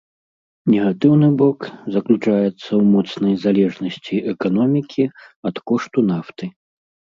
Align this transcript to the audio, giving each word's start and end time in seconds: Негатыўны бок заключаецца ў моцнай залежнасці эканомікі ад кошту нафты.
Негатыўны 0.75 1.27
бок 1.41 1.59
заключаецца 1.97 2.47
ў 2.47 2.81
моцнай 2.95 3.35
залежнасці 3.45 4.15
эканомікі 4.35 5.03
ад 5.53 5.63
кошту 5.69 5.99
нафты. 6.11 6.53